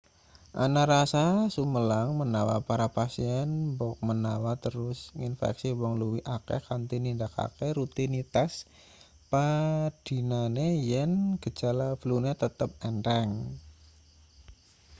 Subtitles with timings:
[0.63, 1.25] ana rasa
[1.55, 8.51] sumelang menawa para pasien mbokmenawa terus nginfeksi wong luwih akeh kanthi nindakake rutinitas
[9.31, 11.11] padinane yen
[11.43, 13.29] gejala flune tetep entheng